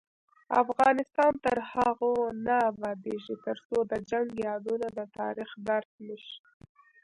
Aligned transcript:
افغانستان 0.63 1.33
تر 1.45 1.57
هغو 1.73 2.15
نه 2.45 2.55
ابادیږي، 2.71 3.35
ترڅو 3.45 3.77
د 3.91 3.93
جنګ 4.09 4.27
یادونه 4.47 4.87
د 4.97 4.99
تاریخ 5.19 5.49
درس 5.67 5.89
نشي. 6.07 6.37